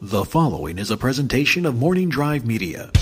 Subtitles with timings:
[0.00, 2.92] The following is a presentation of Morning Drive Media.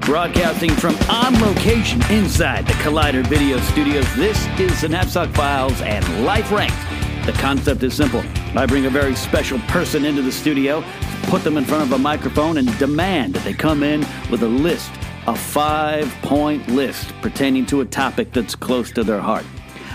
[0.00, 6.24] Broadcasting from on location inside the Collider Video Studios, this is the Napzok Files and
[6.24, 6.74] Life Ranked.
[7.26, 8.24] The concept is simple.
[8.56, 10.82] I bring a very special person into the studio,
[11.24, 14.48] put them in front of a microphone, and demand that they come in with a
[14.48, 14.90] list,
[15.26, 19.46] a five point list pertaining to a topic that's close to their heart.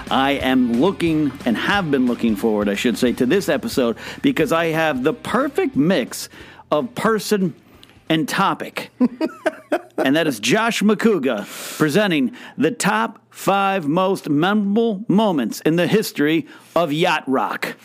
[0.09, 4.54] I am looking and have been looking forward, I should say, to this episode because
[4.54, 6.29] I have the perfect mix
[6.71, 7.54] of person
[8.07, 8.90] and topic.
[9.98, 11.46] and that is Josh Macuga
[11.77, 17.76] presenting the top five most memorable moments in the history of yacht rock.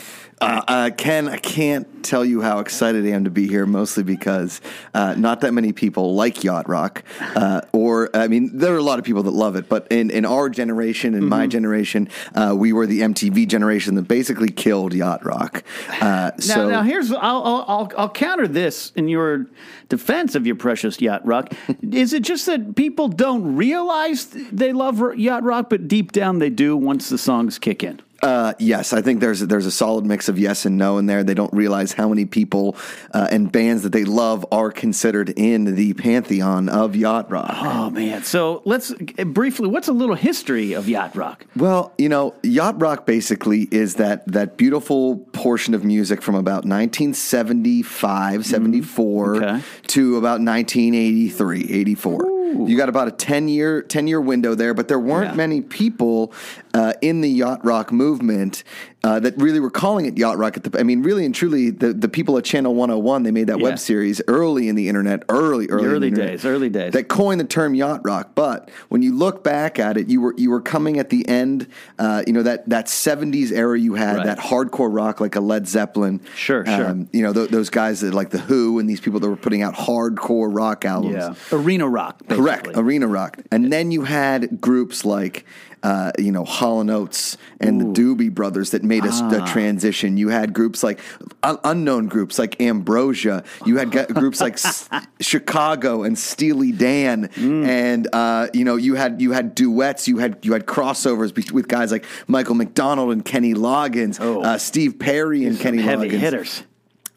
[0.43, 4.03] Uh, uh, Ken, I can't tell you how excited I am to be here, mostly
[4.03, 4.61] because
[4.93, 7.05] uh, not that many people like yacht rock.
[7.37, 10.11] Uh, or, I mean, there are a lot of people that love it, but in,
[10.11, 11.29] in our generation, in Mm-hmm.
[11.29, 15.63] my generation, uh, we were the MTV generation that basically killed yacht rock.
[16.01, 19.47] Uh, Now, so, now here's I'll I'll I'll counter this in your
[19.89, 21.53] defense of your precious yacht rock.
[21.93, 26.51] Is it just that people don't realize they love yacht rock, but deep down they
[26.51, 28.01] do once the songs kick in?
[28.23, 31.25] Uh, yes, I think there's there's a solid mix of yes and no in there.
[31.25, 32.77] They don't realize how many people
[33.13, 37.51] uh, and bands that they love are considered in the pantheon of yacht rock.
[37.53, 38.23] Oh man!
[38.23, 39.69] So let's uh, briefly.
[39.69, 41.45] What's a little history of yacht rock?
[41.57, 46.65] Well, you know, yacht rock basically is that that beautiful portion of music from about
[46.65, 49.03] 1975, 74
[49.35, 49.45] Mm-hmm.
[49.45, 49.63] Okay.
[49.89, 52.42] to about 1983, 84.
[52.55, 55.37] You got about a 10 year 10 year window there, but there weren't Yeah.
[55.37, 56.33] many people
[56.75, 58.63] uh, in the yacht rock movement
[59.05, 61.71] uh, that really were calling it yacht rock at the I mean really and truly
[61.71, 63.65] the, the people at Channel 101 they made that Yeah.
[63.65, 66.93] web series early in the internet, early early, in early internet, days, early days.
[66.93, 68.31] that coined the term yacht rock.
[68.37, 71.67] But when you look back at it, you were you were coming at the end.
[71.99, 74.27] Uh, you know that that seventies era you had Right.
[74.27, 76.21] that hardcore rock like a Led Zeppelin.
[76.37, 76.97] Sure, sure.
[77.13, 79.63] you know th- those guys that like the Who and these people that were putting
[79.63, 81.15] out hardcore rock albums.
[81.15, 82.23] Yeah, arena rock.
[82.29, 85.45] Correct, arena rock, and then you had groups like,
[85.83, 89.29] uh, you know, Hall and Oates and the Doobie Brothers that made us Ah.
[89.29, 90.17] the transition.
[90.17, 91.01] You had groups like
[91.43, 93.45] un- unknown groups like Ambrosia.
[93.67, 94.89] You had groups like S-
[95.21, 97.67] Chicago and Steely Dan, Mm.
[97.67, 100.07] and uh, you know, you had you had duets.
[100.09, 104.43] You had you had crossovers be- with guys like Michael McDonald and Kenny Loggins, Oh.
[104.43, 106.63] uh, Steve Perry and Some Kenny heavy Loggins hitters.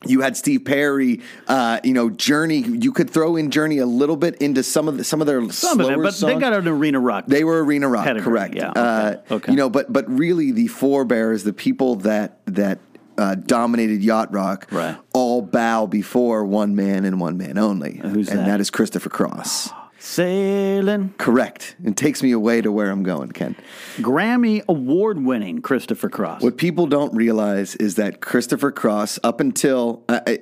[0.06, 2.60] You had Steve Perry, uh, you know Journey.
[2.60, 5.40] You could throw in Journey a little bit into some of the, some of their
[5.52, 7.26] Some of slower them, but they got an arena rock.
[7.28, 8.56] They were arena rock, Pedigree, correct?
[8.56, 9.52] yeah, Uh, okay, okay.
[9.52, 12.80] You know, but but really, the forebears, the people that that
[13.18, 14.98] uh, dominated yacht rock, Right.
[15.14, 18.46] all bow before one man and one man only, who's and that?
[18.46, 19.70] that is Christopher Cross.
[20.00, 21.14] Sailing.
[21.18, 21.76] Correct.
[21.84, 23.56] It takes me away to where I'm going, Ken.
[23.98, 26.42] Grammy award winning Christopher Cross.
[26.42, 30.40] What people don't realize is that Christopher Cross, up until uh, I,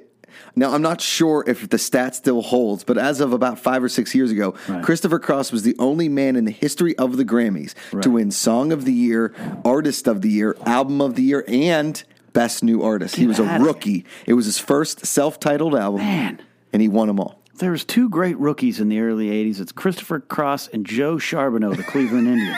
[0.56, 3.90] now, I'm not sure if the stat still holds, but as of about five or
[3.90, 4.84] six years ago, Right.
[4.84, 8.04] Christopher Cross was the only man in the history of the Grammys Right.
[8.04, 12.04] to win Song of the Year, Artist of the Year, Album of the Year, and
[12.34, 13.16] Best New Artist.
[13.16, 14.06] he was a rookie.
[14.26, 16.40] It was his first self-titled album, Man.
[16.72, 17.40] and he won them all.
[17.58, 19.60] There was two great rookies in the early 80s.
[19.62, 22.58] It's Christopher Cross and Joe Charbonneau, the Cleveland Indians.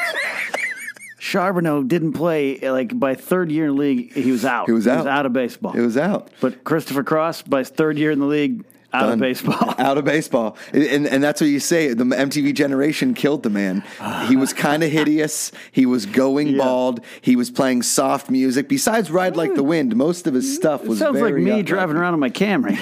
[1.20, 4.68] Charbonneau didn't play, like, by third year in the league, he was out.
[4.68, 5.08] He was out.
[5.08, 5.74] out of baseball.
[5.74, 6.30] He was out.
[6.40, 8.64] But Christopher Cross, by his third year in the league,
[8.94, 9.76] out of baseball.
[9.78, 11.94] out of baseball, and and that's what you say.
[11.94, 13.84] The MTV generation killed the man.
[14.30, 15.52] He was kind of hideous.
[15.74, 16.60] He was going Yeah.
[16.64, 17.02] bald.
[17.20, 18.70] He was playing soft music.
[18.70, 22.14] Besides "Ride Like the Wind," most of his stuff was Sounds like me driving around
[22.14, 22.78] on my Camry.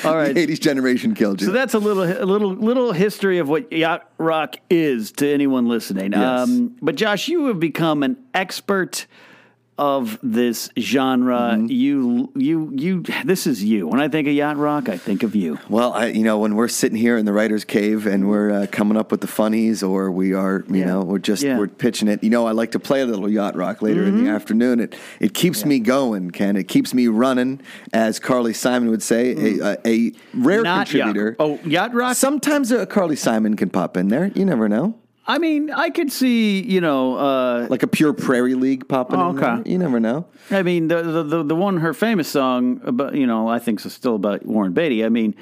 [0.04, 0.34] All right.
[0.34, 1.48] The '80s generation killed you.
[1.48, 5.68] So that's a little, a little, little history of what yacht rock is to anyone
[5.68, 6.12] listening.
[6.12, 6.48] Yes.
[6.48, 9.06] Um, but Josh, you have become an expert
[9.76, 11.54] of this genre.
[11.56, 11.66] Mm-hmm.
[11.66, 13.02] You, you, you.
[13.24, 13.86] This is you.
[13.88, 15.58] When I think of yacht rock, I think of you.
[15.68, 18.66] Well, I, you know, when we're sitting here in the writer's cave and we're uh,
[18.70, 20.86] coming up with the funnies, or we are, you Yeah.
[20.86, 21.58] know, we're just Yeah.
[21.58, 22.22] we're pitching it.
[22.22, 24.34] You know, I like to play a little yacht rock later in the Mm-hmm.
[24.34, 24.80] afternoon.
[24.80, 26.56] It it keeps me going, Ken.
[26.56, 27.60] It keeps me running,
[27.92, 30.64] as Carly Simon would say, a, a, a rare Mm.
[30.64, 31.28] Not contributor.
[31.30, 31.36] yacht.
[31.40, 32.16] Oh, yacht rock.
[32.16, 34.30] Sometimes a Carly Simon can pop in there.
[34.34, 34.94] You never know.
[35.26, 36.62] I mean, I could see.
[36.62, 37.16] You know.
[37.16, 39.62] Uh, Like a pure Prairie League popping Oh, in okay.
[39.62, 39.72] there.
[39.72, 40.26] You never know.
[40.50, 43.84] I mean, the, the the the one her famous song about you know I think
[43.84, 45.04] is still about Warren Beatty.
[45.04, 45.34] I mean,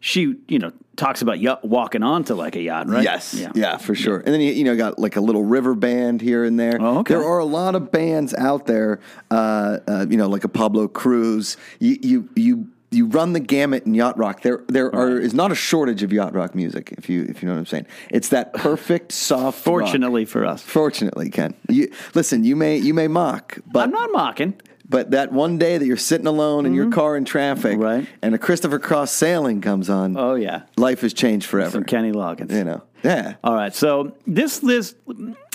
[0.00, 3.02] she you know talks about yacht, walking onto like a yacht, right?
[3.02, 3.78] Yes, yeah.
[3.78, 4.18] for sure.
[4.18, 6.76] And then you, you know got like a little river band here and there.
[6.78, 7.14] Oh, okay.
[7.14, 9.00] There are a lot of bands out there.
[9.30, 11.56] Uh, uh, you know, like a Pablo Cruise.
[11.78, 12.68] You you you.
[12.92, 14.42] You run the gamut in yacht rock.
[14.42, 16.92] There, there are is not a shortage of yacht rock music.
[16.98, 19.56] If you, if you know what I'm saying, it's that perfect soft.
[19.58, 19.64] rock.
[19.64, 21.54] Fortunately for us, fortunately, Ken.
[21.68, 24.54] You, listen, you may you may mock, but I'm not mocking.
[24.88, 27.82] but that one day that you're sitting alone in your car in traffic, Mm-hmm.
[27.82, 28.08] Right.
[28.20, 31.70] and a Christopher Cross sailing comes on, Oh yeah, life has changed forever.
[31.70, 32.52] some Kenny Loggins.
[32.52, 33.34] You know, yeah.
[33.42, 34.96] All right, so this list,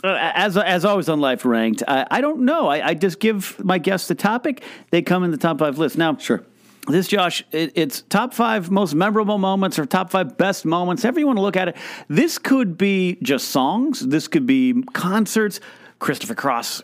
[0.03, 2.67] uh, as as always on Life Ranked, I, I don't know.
[2.67, 5.99] I, I just give my guests the topic; they come in the top five list.
[5.99, 6.41] Now, Sure.
[6.87, 11.03] This, Josh, it, it's top five most memorable moments or top five best moments.
[11.03, 11.75] However you want to look at it.
[12.07, 13.99] This could be just songs.
[13.99, 15.59] This could be concerts.
[15.99, 16.81] Christopher Cross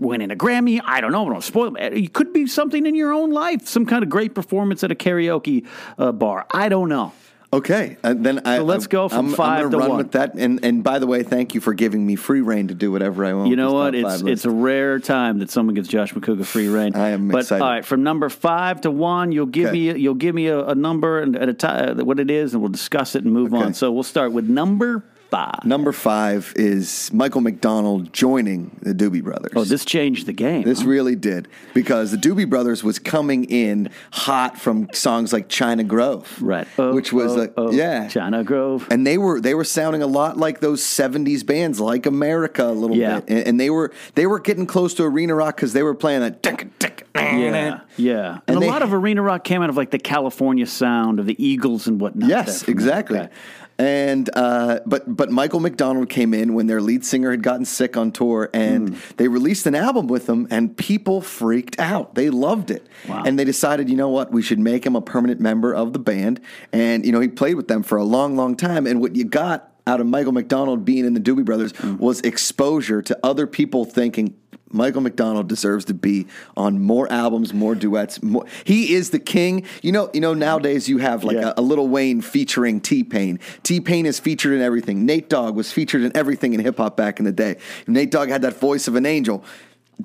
[0.00, 0.80] winning a Grammy.
[0.84, 1.26] I don't know.
[1.26, 1.92] I don't spoil it.
[1.92, 3.68] It could be something in your own life.
[3.68, 5.66] Some kind of great performance at a karaoke
[5.98, 6.46] uh, bar.
[6.52, 7.12] I don't know.
[7.54, 9.98] Okay, uh, then I, So let's go from I'm, five I'm to run one.
[9.98, 10.34] with that.
[10.34, 13.24] And and by the way, thank you for giving me free reign to do whatever
[13.24, 13.48] I want.
[13.50, 13.94] You know what?
[13.94, 16.96] It's it's a rare time that someone gives Josh Macuga free reign.
[16.96, 17.62] I am but, excited.
[17.62, 19.92] All right, from number five to one, you'll give Okay.
[19.92, 22.60] me you'll give me a, a number and at a time what it is, and
[22.62, 23.62] we'll discuss it and move Okay.
[23.62, 23.74] on.
[23.74, 25.64] So we'll start with number five.
[25.64, 29.52] number five is Michael McDonald joining the Doobie Brothers.
[29.56, 30.62] Oh, this changed the game.
[30.62, 30.88] This huh?
[30.88, 36.38] really did because the Doobie Brothers was coming in hot from songs like China Grove,
[36.40, 38.86] right, Oh, which was oh, a, oh, yeah, China Grove.
[38.90, 42.72] and they were they were sounding a lot like those '70s bands, like America, a
[42.72, 43.20] little Yeah.
[43.20, 45.94] bit, and, and they were they were getting close to arena rock because they were
[45.94, 46.42] playing that.
[46.42, 49.76] tick, tick, Yeah, yeah, and, And a they- lot of arena rock came out of
[49.76, 52.28] like the California sound of the Eagles and whatnot.
[52.28, 53.18] Yes, exactly.
[53.20, 53.30] Okay.
[53.78, 57.96] And uh, but but Michael McDonald came in when their lead singer had gotten sick
[57.96, 58.94] on tour, and Hmm.
[59.16, 62.14] they released an album with him, and people freaked out.
[62.14, 63.24] They loved it, Wow.
[63.26, 65.98] and they decided, you know what, we should make him a permanent member of the
[65.98, 66.40] band.
[66.72, 68.86] And you know, he played with them for a long, long time.
[68.86, 71.96] And what you got out of Michael McDonald being in the Doobie Brothers Hmm.
[71.98, 74.34] was exposure to other people thinking.
[74.74, 76.26] Michael McDonald deserves to be
[76.56, 78.22] on more albums, more duets.
[78.22, 78.44] More.
[78.64, 79.64] He is the king.
[79.82, 80.34] You know, you know.
[80.34, 81.52] Nowadays, you have like Yeah.
[81.56, 83.38] a, a Lil Wayne featuring T Pain.
[83.62, 85.06] T Pain is featured in everything.
[85.06, 87.56] Nate Dogg was featured in everything in hip hop back in the day.
[87.86, 89.44] Nate Dogg had that voice of an angel.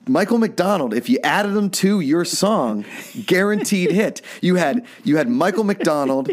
[0.07, 2.86] Michael McDonald, if you added him to your song,
[3.25, 4.21] guaranteed hit.
[4.39, 6.30] You had you had Michael McDonald.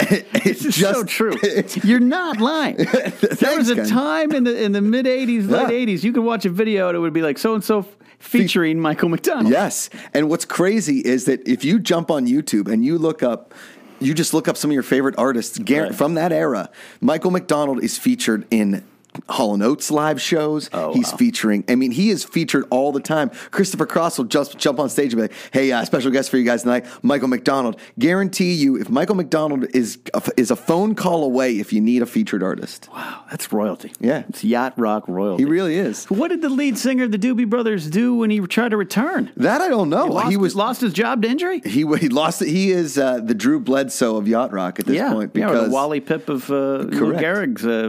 [0.00, 1.34] It's This is so true.
[1.82, 2.76] You're not lying.
[3.40, 5.94] there was a time in the in the mid '80s, late Yeah.
[5.94, 7.84] '80s, you could watch a video and it would be like so and so
[8.18, 9.48] featuring Michael McDonald.
[9.50, 9.90] Yes.
[10.14, 13.54] And what's crazy is that if you jump on YouTube and you look up,
[14.00, 15.94] you just look up some of your favorite artists Right.
[15.94, 16.68] from that era,
[17.00, 18.84] Michael McDonald is featured in.
[19.28, 20.68] Hall and Oates live shows.
[20.72, 21.16] Oh, He's wow.
[21.18, 21.64] featuring.
[21.68, 23.30] I mean, he is featured all the time.
[23.50, 26.36] Christopher Cross will just jump on stage and be like, "Hey, uh, special guest for
[26.38, 30.94] you guys tonight, Michael McDonald." Guarantee you, if Michael McDonald is a, is a phone
[30.94, 33.92] call away, if you need a featured artist, Wow, that's royalty.
[34.00, 34.24] Yeah.
[34.28, 35.44] it's yacht rock royalty.
[35.44, 36.04] he really is.
[36.06, 39.30] What did the lead singer of the Doobie Brothers do when he tried to return?
[39.36, 40.06] That I don't know.
[40.06, 41.60] Lost, he was lost his job to injury.
[41.64, 42.42] he he lost.
[42.42, 45.52] He is uh, the Drew Bledsoe of yacht rock at this yeah, point yeah, or
[45.52, 47.88] because the Wally Pipp of uh, Lou Gehrig's uh,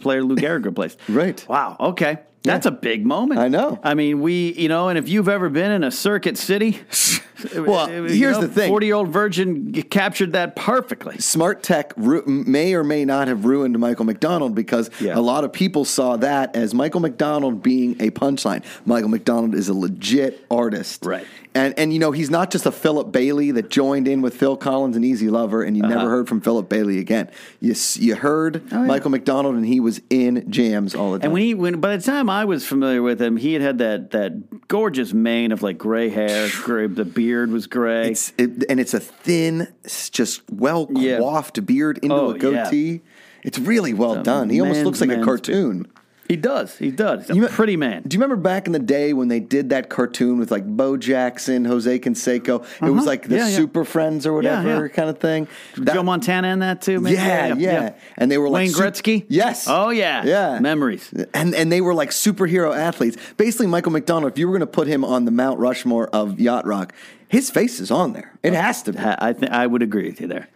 [0.00, 0.98] player Lou Gehrig replaced.
[1.08, 1.44] Right.
[1.48, 1.76] Wow.
[1.78, 2.18] Okay.
[2.42, 3.38] That's a big moment.
[3.38, 3.78] I know.
[3.82, 6.78] I mean, we, you know, and if you've ever been in a circuit city,
[7.56, 8.68] Well, here's the thing.
[8.68, 11.18] Forty-year-old virgin captured that perfectly.
[11.18, 15.16] smart tech ru- may or may not have ruined Michael McDonald because Yeah.
[15.18, 18.62] a lot of people saw that as Michael McDonald being a punchline.
[18.84, 21.26] Michael McDonald is a legit artist, Right.
[21.52, 24.56] And and you know he's not just a Philip Bailey that joined in with Phil
[24.56, 25.94] Collins and Easy Lover, and you Uh-huh.
[25.94, 27.28] never heard from Philip Bailey again.
[27.60, 28.86] You you heard Oh, yeah.
[28.86, 31.24] Michael McDonald, and he was in jams all the time.
[31.24, 33.78] And when he, when by the time I was familiar with him, he had had
[33.78, 36.48] that that gorgeous mane of like gray hair.
[36.62, 38.10] Gray, the beard was gray.
[38.10, 39.68] It's it, and it's a thin,
[40.10, 41.18] just well Yeah.
[41.18, 43.02] coiffed beard into Oh, a goatee.
[43.42, 44.50] It's really well done.
[44.50, 45.86] He almost looks like a cartoon.
[46.28, 46.76] He does.
[46.78, 47.22] He does.
[47.26, 48.02] He's a You- pretty man.
[48.06, 50.96] Do you remember back in the day when they did that cartoon with like Bo
[50.96, 52.62] Jackson, Jose Canseco?
[52.86, 53.44] It was like the Uh-huh.
[53.46, 53.56] Yeah, yeah.
[53.56, 54.88] Super Friends or whatever Yeah, yeah.
[54.88, 55.48] kind of thing.
[55.78, 57.16] That- Joe Montana in that too, maybe?
[57.16, 59.24] Yeah, yeah, And they were like Wayne Gretzky?
[59.28, 59.66] Yes.
[59.68, 60.22] Oh, yeah.
[60.24, 60.60] Yeah.
[60.60, 61.12] Memories.
[61.34, 63.16] And and they were like superhero athletes.
[63.36, 64.30] Basically, Michael McDonald.
[64.32, 66.92] If you were going to put him on the Mount Rushmore of yacht rock,
[67.30, 68.38] his face is on there.
[68.42, 68.98] It has to be.
[69.00, 70.48] I th- I would agree with you there.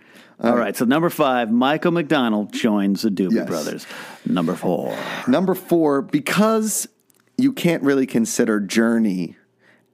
[0.43, 0.77] All right.
[0.77, 3.49] so number five, Michael McDonald joins the Doobie Yes.
[3.49, 3.87] Brothers.
[4.27, 4.97] Number four.
[5.29, 6.89] Number four, because
[7.39, 9.37] you can't really consider Journey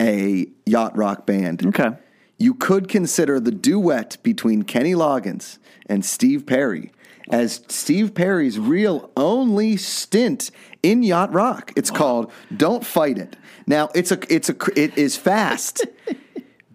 [0.01, 1.67] a yacht rock band.
[1.67, 1.91] Okay.
[2.39, 6.91] You could consider the duet between Kenny Loggins and Steve Perry
[7.31, 10.51] as Steve Perry's real only stint
[10.83, 11.71] in yacht rock.
[11.77, 15.85] It's called "Don't Fight It." Now it's a it's a it is fast.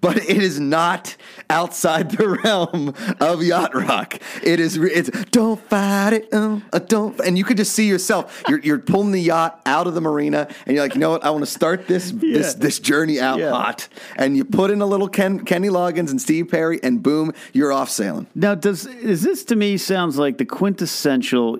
[0.06, 1.16] But it is not
[1.50, 4.20] outside the realm of yacht rock.
[4.44, 4.78] It is.
[4.78, 7.20] It's don't fight it, uh, uh, don't.
[7.22, 8.44] And you could just see yourself.
[8.48, 11.24] You're, you're pulling the yacht out of the marina, and you're like, you know what?
[11.26, 12.60] I want to start this this Yeah.
[12.60, 13.50] this journey out Yeah.
[13.52, 13.88] hot.
[14.16, 17.72] And you put in a little Ken, Kenny Loggins and Steve Perry, and boom, you're
[17.74, 18.28] off sailing.
[18.36, 21.58] Now, does is this to me sounds like the quintessential?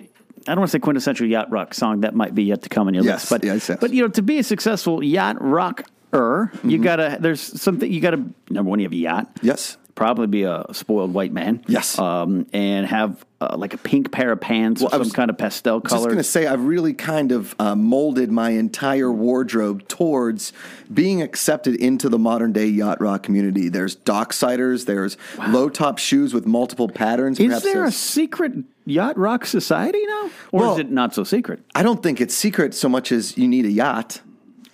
[0.48, 2.02] I don't want to say quintessential yacht rock song.
[2.02, 3.30] That might be yet to come on your Yes, list.
[3.30, 3.78] But yes, yes.
[3.80, 5.84] but you know, to be a successful yacht rocker,
[6.18, 6.70] Mm-hmm.
[6.70, 7.18] you gotta.
[7.20, 8.24] There's something you gotta.
[8.50, 9.30] Number one, you have a yacht.
[9.42, 9.76] Yes.
[9.94, 11.64] Probably be a spoiled white man.
[11.68, 11.98] Yes.
[11.98, 15.12] Um, and have uh, like a pink pair of pants Well, or I some was
[15.12, 19.10] kind of pastel Just going to say, I've really kind of uh, molded my entire
[19.10, 20.52] wardrobe towards
[20.92, 23.70] being accepted into the modern day yacht rock community.
[23.70, 25.16] There's docksiders, there's
[25.48, 27.40] low top shoes with multiple patterns.
[27.40, 28.52] Is there a secret
[28.84, 31.60] yacht rock society now, or Well- is it not so secret?
[31.74, 34.20] I don't think it's secret so much as you need a yacht.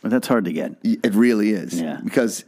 [0.02, 0.76] Well, that's hard to get.
[0.82, 1.80] It really is.
[1.80, 2.00] Yeah.
[2.02, 2.44] Because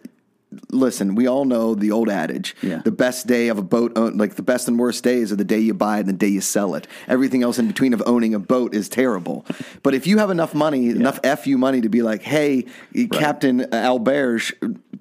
[0.71, 2.55] listen, we all know the old adage.
[2.63, 2.81] Yeah.
[2.85, 5.59] The best day of a boat like the best and worst days are the day
[5.59, 6.87] you buy it and the day you sell it.
[7.09, 9.45] Everything else in between of owning a boat is terrible.
[9.83, 12.67] but if you have enough money, enough FU money to be like, "Hey,
[13.11, 14.53] Captain Alberge,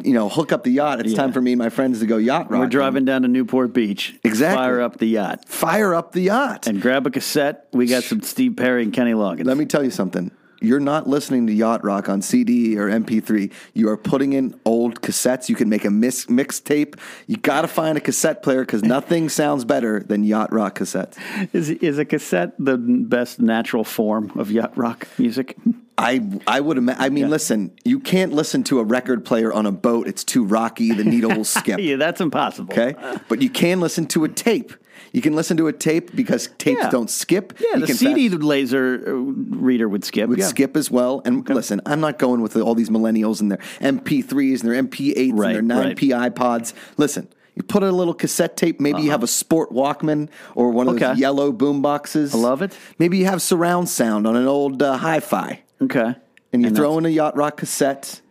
[0.04, 1.00] you know, hook up the yacht.
[1.02, 1.18] It's Yeah.
[1.18, 3.74] time for me and my friends to go yacht rocking." We're driving down to Newport
[3.74, 4.16] Beach.
[4.24, 4.58] Exactly.
[4.64, 5.48] Fire up the yacht.
[5.48, 6.66] Fire up the yacht.
[6.68, 7.68] and grab a cassette.
[7.74, 9.46] We got some Steve Perry and Kenny Loggins.
[9.46, 10.32] Let me tell you something.
[10.64, 13.52] You're not listening to yacht rock on CD or MP3.
[13.74, 15.50] You are putting in old cassettes.
[15.50, 16.98] You can make a mix mixtape.
[17.28, 21.18] You got to find a cassette player because nothing sounds better than yacht rock cassettes.
[21.54, 25.58] is is a cassette the best natural form of yacht rock music?
[25.98, 27.72] I I would ima- I mean, listen.
[27.84, 30.08] You can't listen to a record player on a boat.
[30.08, 30.92] It's too rocky.
[30.94, 31.80] The needle will skip.
[31.80, 32.74] yeah, that's impossible.
[32.74, 32.96] Okay,
[33.30, 34.74] but you can listen to a tape.
[35.14, 36.90] You can listen to a tape because tapes Yeah.
[36.90, 37.54] don't skip.
[37.60, 40.28] Yeah, you the can CD fast- laser uh, reader would skip.
[40.28, 40.48] would yeah.
[40.48, 41.22] skip as well.
[41.24, 45.38] And listen, I'm not going with all these millennials and their MP3s and their MP8s
[45.38, 45.96] Right, and their right.
[45.96, 46.74] 9P iPods.
[46.98, 48.80] Listen, you put a little cassette tape.
[48.82, 51.06] Maybe you have a Sport Walkman or one of Uh-huh.
[51.06, 51.14] Okay.
[51.14, 52.34] those yellow boom boxes.
[52.34, 52.76] I love it.
[52.98, 56.16] Maybe you have surround sound on an old uh, hi-fi, Okay.
[56.52, 58.22] and you And throw in a yacht rock cassette.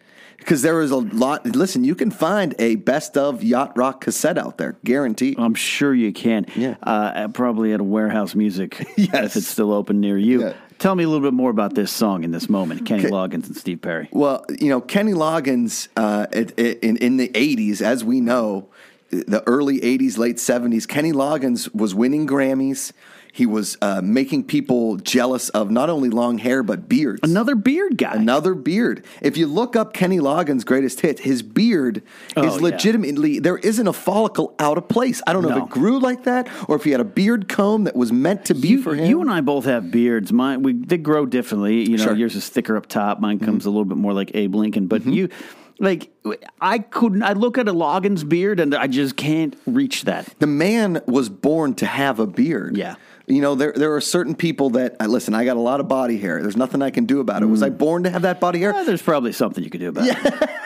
[0.42, 1.46] Because there is a lot.
[1.46, 5.38] Listen, you can find a best of yacht rock cassette out there, guaranteed.
[5.38, 6.46] I'm sure you can.
[6.56, 6.74] Yeah.
[6.82, 8.86] Uh, probably at a Wherehouse Music.
[8.96, 9.24] Yes.
[9.24, 10.42] If it's still open near you.
[10.42, 10.52] Yeah.
[10.78, 12.86] Tell me a little bit more about this song in this moment.
[12.86, 13.10] Kenny Okay.
[13.10, 14.08] Loggins and Steve Perry.
[14.12, 18.68] Well, you know, Kenny Loggins uh, it, it, in, in the 80s, as we know,
[19.10, 22.92] the early 80s, late 70s, Kenny Loggins was winning Grammys.
[23.34, 27.20] He was uh, making people jealous of not only long hair, but beards.
[27.22, 28.12] Another beard guy.
[28.12, 29.04] Another beard.
[29.22, 32.02] If you look up Kenny Loggins' greatest hit, his beard
[32.36, 32.60] Oh, is yeah.
[32.60, 35.22] legitimately, there isn't a follicle out of place.
[35.26, 35.56] I don't know No.
[35.58, 38.44] if it grew like that or if he had a beard comb that was meant
[38.46, 39.06] to be you, for him.
[39.08, 40.30] you and I both have beards.
[40.30, 41.82] Mine we they grow differently.
[41.88, 42.12] You know, Sure.
[42.12, 42.20] Mm-hmm.
[42.20, 43.18] yours is thicker up top.
[43.18, 44.88] Mine comes a little bit more like Abe Lincoln.
[44.88, 45.30] But you,
[45.78, 46.10] like,
[46.60, 47.22] I couldn't.
[47.22, 50.28] I look at a Loggins beard and I just can't reach that.
[50.38, 52.76] the man was born to have a beard.
[52.76, 52.96] Yeah.
[53.26, 55.32] You know, there there are certain people that uh, listen.
[55.34, 56.42] I got a lot of body hair.
[56.42, 57.46] There's nothing I can do about it.
[57.46, 57.78] Was I Mm.
[57.78, 58.74] born to have that body hair?
[58.74, 60.50] Eh, there's probably something you could do about it.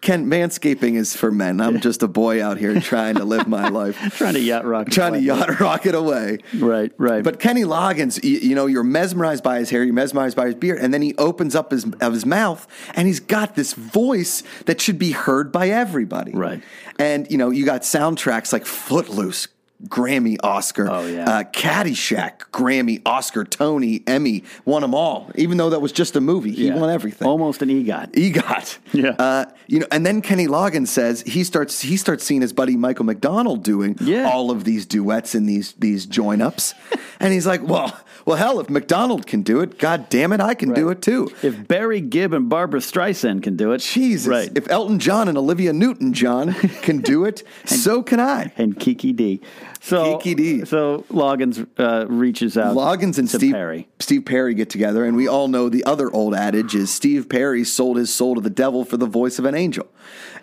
[0.00, 1.60] Ken, manscaping is for men.
[1.60, 4.88] I'm just a boy out here trying to live my life, Trying to yacht rock.
[4.88, 6.38] trying to yacht rock it away.
[6.56, 7.24] Right, right.
[7.24, 10.54] But Kenny Loggins, you, you know, you're mesmerized by his hair, you're mesmerized by his
[10.54, 14.44] beard, and then he opens up his of his mouth, and he's got this voice
[14.66, 16.30] that should be heard by everybody.
[16.32, 16.62] Right.
[17.00, 19.48] And you know, you got soundtracks like Footloose.
[19.88, 21.28] Grammy, Oscar, Oh, yeah.
[21.28, 25.30] uh, Caddyshack, Grammy, Oscar, Tony, Emmy, won them all.
[25.34, 26.76] Even though that was just a movie, he Yeah.
[26.76, 27.28] won everything.
[27.28, 28.12] Almost an EGOT.
[28.14, 28.78] EGOT.
[28.92, 29.10] Yeah.
[29.18, 32.76] Uh, you know, and then Kenny Loggins says he starts he starts seeing his buddy
[32.76, 34.30] Michael McDonald doing Yeah.
[34.30, 36.72] all of these duets and these these join ups,
[37.20, 40.54] And he's like, well, well, hell, if McDonald can do it, God damn it, I
[40.54, 41.30] can do it too.
[41.42, 44.50] If Barry Gibb and Barbara Streisand can do it, Jesus, right?
[44.54, 46.52] if Elton John and Olivia Newton John
[46.82, 48.52] can do it, so can I.
[48.56, 49.40] and Kiki Dee.
[49.86, 50.64] So Kiki Dee.
[50.64, 52.76] So Loggins uh, reaches out.
[52.76, 53.86] Loggins and Steve Perry.
[54.00, 57.62] Steve Perry get together, and we all know the other old adage is Steve Perry
[57.62, 59.86] sold his soul to the devil for the voice of an angel.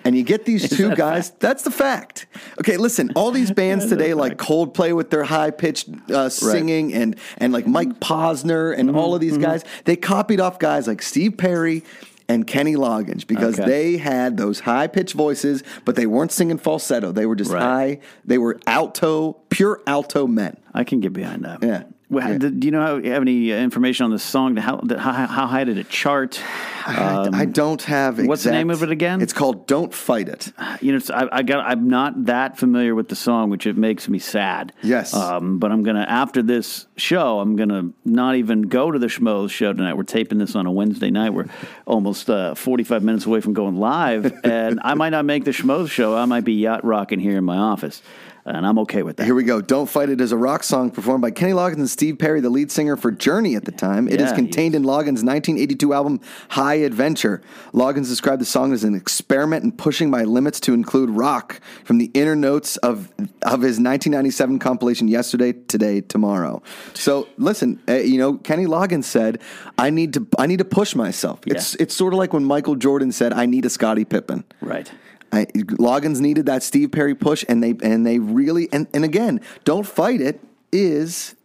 [0.05, 1.31] And you get these two that guys.
[1.31, 2.25] That's the fact.
[2.59, 3.11] Okay, listen.
[3.15, 7.67] All these bands today, like Coldplay with their high pitched uh, singing, and and like
[7.67, 11.83] Mike Posner, and all of Mm-hmm, these guys, they copied off guys like Steve Perry.
[12.29, 13.69] And Kenny Loggins, because Okay.
[13.69, 17.11] they had those high pitched voices, but they weren't singing falsetto.
[17.11, 17.61] They were just Right.
[17.61, 17.99] high.
[18.25, 20.57] They were alto, pure alto men.
[20.73, 21.59] I can get behind that.
[21.61, 21.83] Yeah.
[22.13, 22.37] Well, Yeah.
[22.37, 24.55] Do you know how, have any uh, information on the song?
[24.57, 26.41] How, how, how high did it chart?
[26.85, 28.19] I- I don't have.
[28.19, 29.21] Um, what's the name of it again?
[29.21, 30.51] It's called "Don't Fight It."
[30.81, 31.65] You know, it's, I, I got.
[31.65, 34.73] I'm not that familiar with the song, which it makes me sad.
[34.81, 35.13] Yes.
[35.13, 39.49] Um, but I'm gonna after this show, I'm gonna not even go to the Schmoes
[39.51, 39.93] show tonight.
[39.95, 41.29] We're taping this on a Wednesday night.
[41.33, 41.47] We're
[41.85, 45.89] almost uh, 45 minutes away from going live, and I might not make the Schmoes
[45.89, 46.15] show.
[46.17, 48.01] I might be yacht rocking here in my office,
[48.45, 49.25] and I'm okay with that.
[49.25, 49.61] Here we go.
[49.61, 52.49] "Don't Fight It is a rock song performed by Kenny Loggins and Steve Perry, the
[52.49, 54.07] lead singer for Journey at the time.
[54.07, 56.19] It is Yeah, contained in Loggins' 1982 album
[56.49, 57.41] "High Adventure."
[57.73, 61.97] Loggins described the song as an experiment in pushing my limits to include rock from
[61.97, 63.09] the inner notes of
[63.43, 66.61] of his 1997 compilation "Yesterday, Today, Tomorrow."
[66.93, 69.39] So, listen, uh, you know, Kenny Loggins said,
[69.77, 72.75] "I need to, I need to push myself." It's it's sort of like when Michael
[72.75, 74.91] Jordan said, "I need a Scottie Pippen." Right.
[75.33, 79.41] I, Loggins needed that Steve Perry push, and they and they really and, and again,
[79.65, 80.39] don't fight it
[80.71, 81.35] is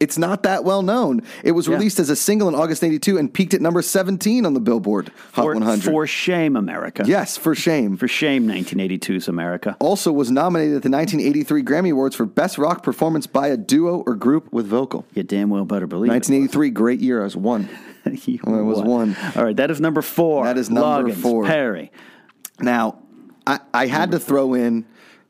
[0.00, 1.22] it's not that well known.
[1.42, 1.74] It was Yeah.
[1.74, 5.10] released as a single in August '82 and peaked at number 17 on the Billboard
[5.32, 5.82] Hot For, 100.
[5.90, 7.02] for shame, America.
[7.04, 7.96] yes, for shame.
[7.96, 9.76] For shame, 1982's America.
[9.80, 14.04] also was nominated at the 1983 Grammy Awards for Best Rock Performance by a Duo
[14.06, 15.04] or Group with Vocal.
[15.14, 16.14] You damn well better believe it.
[16.14, 17.20] 1983, great year.
[17.20, 17.68] I was one.
[18.06, 19.16] It was one.
[19.36, 20.44] All right, that is number four.
[20.44, 21.44] That is number Loggins, four.
[21.44, 21.90] Perry.
[22.60, 23.00] Now,
[23.48, 24.84] I, I had to throw in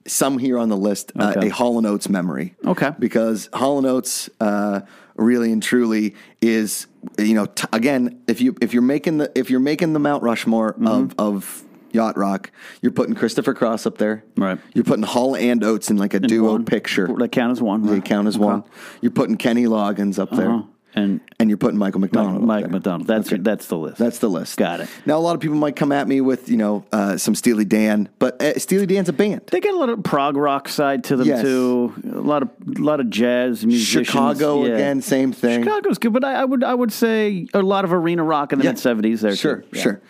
[0.07, 2.55] some here on the list uh, a Hall and Oates memory.
[2.67, 2.93] Okay.
[2.99, 4.81] because Hall and Oates uh,
[5.17, 6.87] really and truly is
[7.19, 10.23] you know t- again if you if you're making the if you're making the Mount
[10.23, 10.87] Rushmore Mm-hmm.
[10.87, 12.51] of of yacht rock,
[12.83, 14.23] you're putting Christopher Cross up there.
[14.37, 14.59] Right.
[14.75, 16.65] You're putting Hall and Oates in like a duo One.
[16.67, 17.09] picture.
[17.19, 17.87] They count as one.
[17.87, 18.05] They right?
[18.05, 18.45] count as Okay.
[18.45, 18.65] one.
[19.01, 20.63] You're putting Kenny Loggins up there.
[20.95, 22.43] And And you're putting Michael McDonald.
[22.43, 22.69] Mike.
[22.71, 23.07] McDonald.
[23.07, 23.41] That's Okay.
[23.43, 23.99] that's the list.
[23.99, 24.57] That's the list.
[24.57, 24.89] Got it.
[25.07, 27.65] Now, a lot of people might come at me with, you know, uh, some Steely
[27.67, 29.43] Dan, but uh, Steely Dan's a band.
[29.53, 31.43] They get a lot of prog rock side to them Yes.
[31.43, 31.93] too.
[32.15, 34.07] A lot of a lot of jazz musicians.
[34.09, 34.75] Chicago Yeah.
[34.75, 35.63] again, same thing.
[35.63, 38.59] Chicago's good, but I, I would I would say a lot of arena rock in
[38.59, 38.71] the Yeah.
[38.73, 39.37] mid seventies there.
[39.37, 39.69] Sure, too.
[39.75, 39.83] Yeah.
[39.83, 40.01] sure.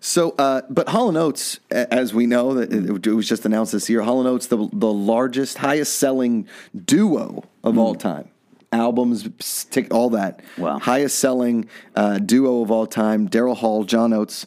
[0.00, 3.90] So, uh, but Hall and Oates, as we know, that it was just announced this
[3.90, 4.02] year.
[4.02, 6.46] Hall and Oates, the the largest, highest selling
[6.86, 8.28] duo of all time.
[8.72, 10.40] Albums, stick all that.
[10.58, 10.78] Wow.
[10.78, 13.28] Highest selling uh, duo of all time.
[13.28, 14.46] Daryl Hall, John Oates,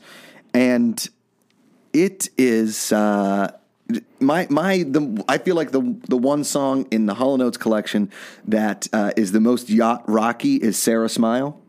[0.54, 1.10] and
[1.94, 3.52] it is uh,
[4.20, 7.58] my my the I feel like the the one song in the Hall and Oates
[7.58, 8.12] collection
[8.48, 11.60] that uh, is the most yacht rocky is Sara Smile.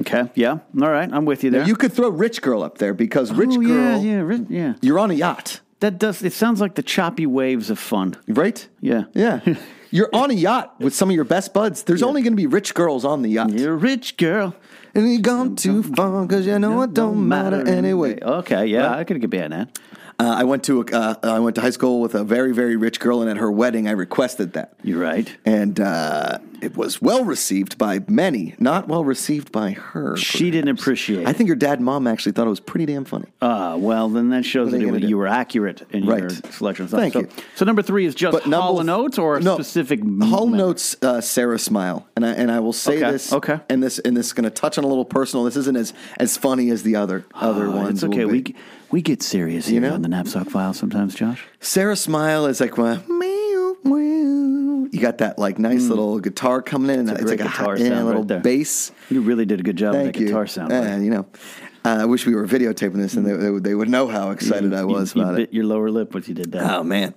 [0.00, 0.30] Okay.
[0.34, 0.58] Yeah.
[0.80, 1.10] All right.
[1.12, 1.66] I'm with you there.
[1.66, 4.22] You could throw Rich Girl up there because Rich oh, Girl, Yeah.
[4.24, 4.38] Yeah.
[4.48, 4.74] Yeah.
[4.80, 6.22] you're on a yacht, That does.
[6.22, 8.16] It sounds like the choppy waves of fun.
[8.26, 8.66] right?
[8.80, 9.04] Yeah.
[9.12, 9.40] Yeah.
[9.92, 11.82] You're on a yacht with some of your best buds.
[11.82, 13.50] There's only going to be rich girls on the yacht.
[13.52, 14.56] You're a rich girl.
[14.94, 18.18] And you gone too far because you know it don't matter anyway.
[18.22, 18.66] Okay.
[18.66, 18.90] Yeah.
[18.90, 19.78] I could get behind that.
[20.22, 22.76] Uh, I went to a, uh, I went to high school with a very very
[22.76, 24.74] rich girl, and at her wedding, I requested that.
[24.84, 25.28] You're right.
[25.44, 30.16] and uh, it was well received by many, not well received by her.
[30.16, 30.82] She didn't perhaps.
[30.82, 33.26] appreciate I think her dad and mom actually thought it was pretty damn funny.
[33.40, 36.52] Ah, well, then that shows that you it, you were accurate in your Right.
[36.54, 36.86] selection.
[36.86, 37.28] Thank so, you.
[37.56, 40.56] So number three is just Hall and Oates or a no, specific Hall member?
[40.58, 43.32] Notes uh, Sara Smile, and I and I will say Okay, this.
[43.32, 43.58] okay.
[43.68, 45.44] And this and this is going to touch on a little personal.
[45.46, 48.04] This isn't as as funny as the other other Oh, ones.
[48.04, 48.24] It's okay.
[48.24, 48.54] We.
[48.92, 49.94] We get serious here know?
[49.94, 51.44] on the Napzok file sometimes, Josh.
[51.60, 54.86] Sara Smile is like uh, meow, meow.
[54.92, 57.50] you got that like nice little guitar coming in, and a it's great like a
[57.50, 58.40] guitar hot, yeah, sound little right there.
[58.40, 58.92] bass.
[59.08, 60.26] You really did a good job Thank with that you.
[60.26, 60.72] guitar sound.
[60.72, 61.26] Uh, you know,
[61.86, 64.30] uh, I wish we were videotaping this, and they, they, would- they would know how
[64.30, 65.46] excited I was you, about you it.
[65.50, 66.70] bit your lower lip when you did that.
[66.78, 67.14] Oh man.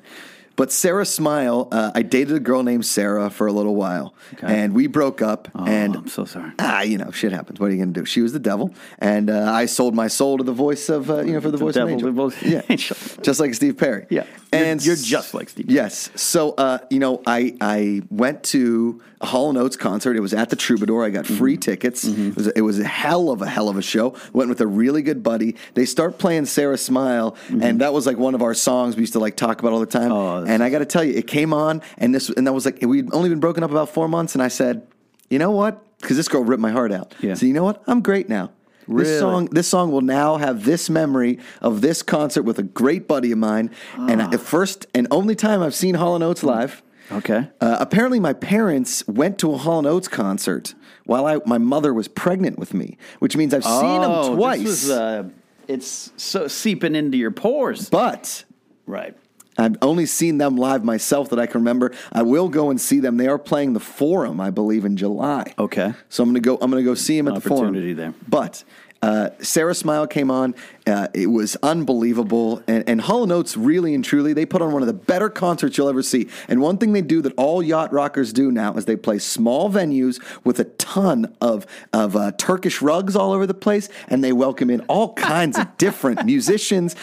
[0.55, 4.47] But Sara Smile, uh, I dated a girl named Sarah for a little while, Okay.
[4.47, 5.49] and we broke up.
[5.53, 6.51] Oh, and I'm so sorry.
[6.59, 7.59] ah, you know, shit happens.
[7.59, 8.05] What are you going to do?
[8.05, 11.21] She was the devil, and uh, I sold my soul to the voice of, uh,
[11.23, 12.49] you know, for the, The voice devil, of an the angel.
[12.49, 12.95] yeah, angel.
[13.21, 14.05] just like Steve Perry.
[14.09, 14.25] Yeah.
[14.55, 15.69] You're- and you're just like Steve.
[15.69, 16.09] Yes.
[16.15, 20.15] So, uh, you know, I I went to a Hall and Oates concert.
[20.15, 21.03] It was at the Troubadour.
[21.03, 21.37] I got Mm-hmm.
[21.37, 22.03] free tickets.
[22.03, 24.15] It, was, it was a hell of a hell of a show.
[24.33, 25.55] Went with a really good buddy.
[25.73, 29.13] They start playing Sara Smile, and that was like one of our songs we used
[29.13, 30.09] to like talk about all the time.
[30.11, 30.47] Mm-hmm.
[30.47, 32.65] Oh, and I got to tell you, it came on, and this and that was
[32.65, 34.87] like we'd only been broken up about four months, and I said.
[35.29, 35.81] you know what?
[36.01, 37.15] Because this girl ripped my heart out.
[37.21, 37.33] Yeah.
[37.33, 37.81] So you know what?
[37.87, 38.51] I'm great now.
[38.87, 39.09] Really?
[39.09, 43.07] This song, this song will now have this memory of this concert with a great
[43.07, 44.29] buddy of mine, and Ah.
[44.31, 46.81] I, first and only time I've seen Hall and Oates live.
[47.11, 47.49] Okay.
[47.61, 50.73] Uh, apparently, my parents went to a Hall and Oates concert
[51.05, 54.59] while I, my mother was pregnant with me, which means I've seen Oh, them twice.
[54.63, 55.23] This was, uh,
[55.67, 57.89] it's so seeping into your pores.
[57.89, 58.45] but
[58.87, 59.15] Right.
[59.57, 61.93] I've only seen them live myself that I can remember.
[62.11, 63.17] I will go and see them.
[63.17, 65.53] They are playing the Forum, I believe, in July.
[65.57, 65.93] Okay.
[66.09, 66.57] So I'm gonna go.
[66.61, 67.65] I'm gonna go see them at the Forum.
[67.65, 68.13] Opportunity there.
[68.27, 68.63] But
[69.05, 70.55] uh, Sara Smile came on.
[70.87, 72.61] Uh, it was unbelievable.
[72.67, 75.77] And, and Hall Oates, really and truly, they put on one of the better concerts
[75.77, 76.27] you'll ever see.
[76.47, 79.69] And one thing they do that all yacht rockers do now is they play small
[79.69, 84.31] venues with a ton of of uh, Turkish rugs all over the place, and they
[84.33, 86.95] welcome in all kinds of different musicians,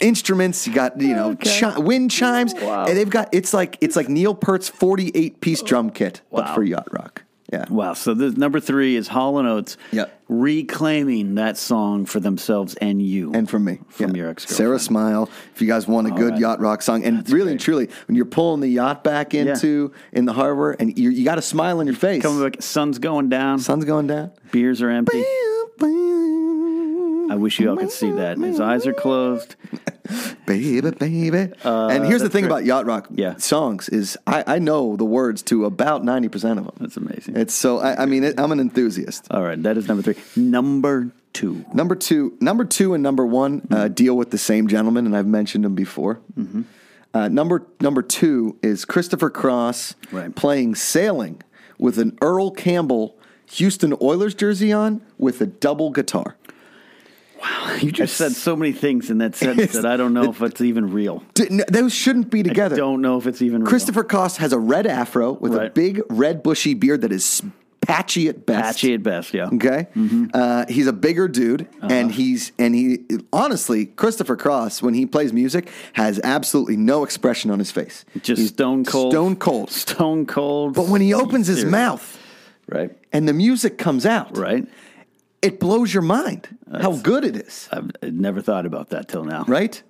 [0.00, 0.66] instruments.
[0.66, 1.60] You got you know Okay.
[1.60, 2.86] chi- wind chimes, Wow.
[2.86, 6.62] and they've got it's like it's like Neil Peart's 48 piece drum kit, but for
[6.62, 7.22] yacht rock.
[7.52, 7.64] Yeah.
[7.70, 7.92] Wow.
[7.94, 10.06] So the number three is Hall and Oates Yeah.
[10.28, 13.32] reclaiming that song for themselves and you.
[13.34, 14.22] and from me, From Yeah.
[14.22, 14.56] your ex-girlfriend.
[14.56, 15.30] Sara Smile.
[15.54, 16.40] If you guys want a oh, good right.
[16.40, 20.24] yacht rock song, and really and truly, when you're pulling the yacht back into in
[20.24, 23.28] the harbor, and you you got a smile on your face, Coming back, sun's going
[23.28, 24.32] down, sun's going down.
[24.50, 25.24] beers are empty.
[27.30, 28.38] I wish you all could see that.
[28.38, 29.56] His eyes are closed.
[30.46, 31.52] baby, baby.
[31.64, 32.50] and here's the thing great.
[32.52, 33.36] about yacht rock Yeah.
[33.36, 36.74] songs is I, I know the words to about ninety percent of them.
[36.80, 37.36] That's amazing.
[37.36, 39.26] It's so I, I mean it, I'm an enthusiast.
[39.30, 40.16] All right, that is number three.
[40.40, 41.64] Number two.
[41.74, 43.74] Number two, number two, and number one Mm-hmm.
[43.74, 46.20] uh, deal with the same gentleman, and I've mentioned him before.
[47.14, 50.34] Uh, number number two is Christopher Cross Right.
[50.34, 51.42] playing sailing
[51.78, 53.16] with an Earl Campbell
[53.52, 56.36] Houston Oilers jersey on with a double guitar.
[57.80, 60.60] You just said so many things in that sentence that I don't know if it's
[60.60, 61.22] even real.
[61.34, 62.74] D- n- those shouldn't be together.
[62.74, 63.68] I don't know if it's even real.
[63.68, 67.42] Christopher Cross has a red afro with a big red bushy beard that is
[67.82, 68.62] patchy at best.
[68.64, 69.46] Patchy at best, yeah.
[69.52, 70.26] Okay, Mm-hmm.
[70.34, 71.88] uh, he's a bigger dude, Uh-huh.
[71.90, 77.50] and he's and he honestly, Christopher Cross when he plays music has absolutely no expression
[77.50, 78.04] on his face.
[78.22, 79.12] Just He's stone cold.
[79.12, 79.70] stone cold.
[79.70, 80.74] Stone cold.
[80.74, 81.70] But when he opens his serious.
[81.72, 82.18] mouth
[82.68, 82.90] Right.
[83.12, 84.66] and the music comes out, Right.
[85.46, 86.48] It blows your mind
[86.80, 87.68] how good it is.
[87.72, 89.44] I've never thought about that till now.
[89.46, 89.82] right?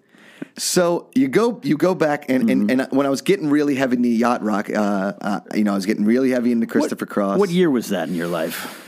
[0.59, 2.71] So you go you go back and, Mm-hmm.
[2.71, 5.73] and, and when I was getting really heavy into yacht rock, uh, uh, you know,
[5.73, 7.38] I was getting really heavy into Christopher what, Cross.
[7.38, 8.83] What year was that in your life?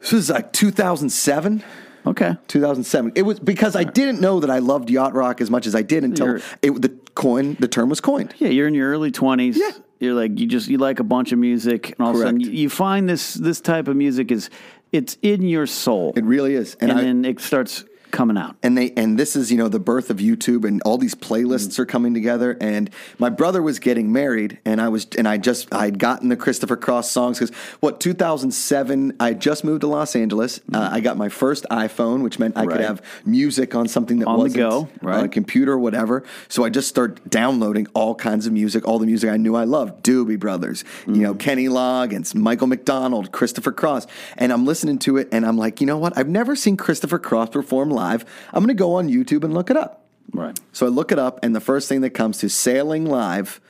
[0.00, 1.62] This was like 2007.
[2.06, 2.36] Okay.
[2.48, 3.12] 2007.
[3.14, 5.82] It was because I didn't know that I loved yacht rock as much as I
[5.82, 8.34] did until You're- it, the coin the term was coined.
[8.38, 9.56] Yeah, you're in your early twenties.
[9.58, 9.70] Yeah.
[10.00, 12.40] You're like you just you like a bunch of music, and all of a sudden
[12.40, 14.50] you, you find this this type of music is
[14.94, 18.56] it's in your soul, It really is, and, and, I, then it starts coming out.
[18.62, 21.72] and they and this is you know the birth of YouTube and all these playlists
[21.72, 21.82] mm-hmm.
[21.82, 22.56] are coming together.
[22.60, 26.28] And my brother was getting married, and I was and I just I had gotten
[26.28, 30.60] the Christopher Cross songs because what 2007 I just moved to Los Angeles.
[30.60, 30.76] Mm-hmm.
[30.76, 34.28] Uh, I got my first iPhone, which meant I could have music on something that
[34.28, 35.32] On the wasn't go, on a right.
[35.32, 36.22] computer or whatever.
[36.48, 39.64] So I just started downloading all kinds of music, all the music I knew I
[39.64, 41.38] loved, Doobie Brothers, you know, mm-hmm.
[41.38, 45.86] Kenny Loggins, Michael McDonald, Christopher Cross, and I'm listening to it, and I'm like, you
[45.86, 46.16] know what?
[46.16, 48.03] I've never seen Christopher Cross perform live.
[48.04, 50.04] I'm going to go on YouTube and look it up.
[50.32, 50.58] Right.
[50.72, 53.60] So I look it up, and the first thing that comes to Sailing Live.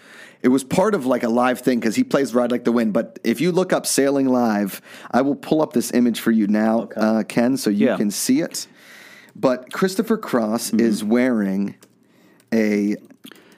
[0.42, 2.92] It was part of like a live thing because he plays Ride Like the Wind.
[2.92, 6.46] But if you look up Sailing Live, I will pull up this image for you
[6.46, 7.96] now, uh, Ken, so you Yeah.
[7.96, 8.66] can see it.
[9.34, 10.80] But Christopher Cross Mm-hmm.
[10.80, 11.76] is wearing
[12.52, 12.96] a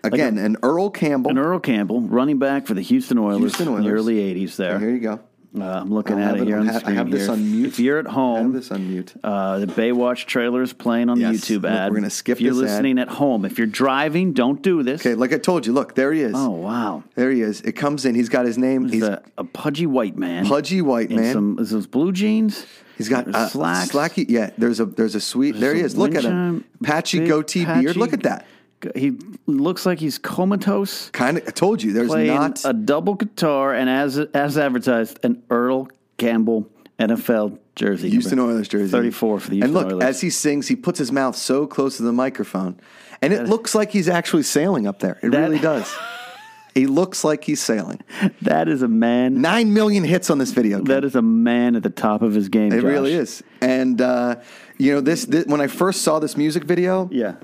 [0.04, 1.32] again an Earl Campbell.
[1.32, 4.54] an Earl Campbell, running back for the Houston Oilers, Houston in the early '80s.
[4.54, 5.18] There, Here you go.
[5.58, 6.96] Uh, I'm looking I at it here on- on the I screen.
[6.96, 7.32] have this here.
[7.32, 7.66] on mute.
[7.68, 9.14] If you're at I home, have this on mute.
[9.24, 11.36] Uh, the Baywatch trailer is playing on the Yes.
[11.44, 11.90] YouTube Look, ad.
[11.90, 12.68] we're gonna skip If you're this ad.
[12.70, 15.00] listening at home, if you're driving, don't do this.
[15.00, 16.32] Okay, like I told you, look, there he is.
[16.34, 17.60] Oh wow, There he is.
[17.62, 18.14] It comes in.
[18.14, 18.88] He's got his name.
[18.88, 20.46] he's a, a pudgy white man.
[20.46, 21.32] pudgy white in man.
[21.32, 22.66] some is those blue jeans.
[22.98, 23.90] He's got uh, slacks.
[23.92, 24.24] slacky.
[24.28, 25.60] Yeah, there's a there's a sweet.
[25.60, 25.96] there he is.
[25.96, 26.64] Look at him.
[26.82, 27.96] Patchy goatee beard.
[27.96, 28.46] Look at that.
[28.94, 31.10] He looks like he's comatose.
[31.10, 31.48] Kind of.
[31.48, 31.92] I told you.
[31.92, 32.64] There's playing not.
[32.64, 38.10] a double guitar and as as advertised, an Earl Campbell NFL jersey.
[38.10, 38.90] Houston number Oilers jersey.
[38.90, 40.04] 34 for the Houston And look, Oilers.
[40.04, 42.78] as he sings, he puts his mouth so close to the microphone,
[43.22, 45.18] and it looks like he's actually sailing up there.
[45.22, 45.94] It That- really does.
[46.74, 48.00] he looks like he's sailing.
[48.42, 49.40] that is a man.
[49.40, 50.82] Nine million hits on this video.
[50.82, 52.72] That is a man at the top of his game.
[52.72, 52.84] it Josh.
[52.84, 53.42] really is.
[53.62, 54.36] And uh,
[54.78, 55.46] you know this, this.
[55.46, 57.36] When I first saw this music video, Yeah.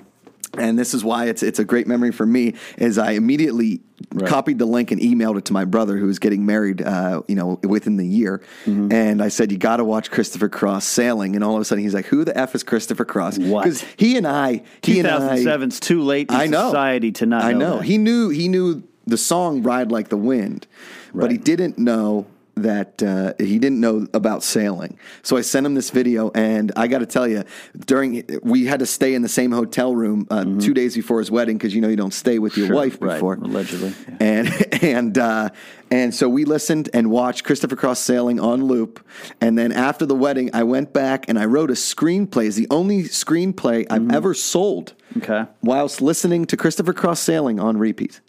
[0.59, 3.81] And this is why it's it's a great memory for me is I immediately
[4.13, 4.29] Right.
[4.29, 7.37] copied the link and emailed it to my brother who was getting married uh, you
[7.37, 8.43] know within the year.
[8.67, 8.91] Mm-hmm.
[8.93, 11.37] and I said you got to watch Christopher Cross sailing.
[11.37, 13.39] And all of a sudden he's like who the f is Christopher Cross?
[13.39, 16.67] Because he and I he and I 2007's too late in I know.
[16.71, 17.77] society to not I know.
[17.77, 17.79] know.
[17.81, 20.67] he knew he knew the song Ride Like the Wind
[21.15, 24.99] but he didn't know that uh, he didn't know about sailing.
[25.23, 27.45] So I sent him this video, and I got to tell you,
[27.87, 31.31] during we had to stay in the same hotel room uh, two days before his
[31.31, 32.73] wedding because you know you don't stay with your Mm-hmm.
[32.73, 34.17] Sure, wife right, before allegedly, yeah.
[34.21, 35.49] and and uh,
[35.91, 39.05] and so we listened and watched Christopher Cross sailing on loop.
[39.41, 42.47] And then after the wedding, I went back and I wrote a screenplay.
[42.47, 44.95] It's the only screenplay I've ever sold.
[45.15, 45.23] Mm-hmm.
[45.23, 45.51] Okay.
[45.63, 48.21] Whilst listening to Christopher Cross sailing on repeat.